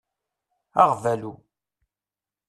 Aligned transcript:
Aɣbalu. 0.81 1.33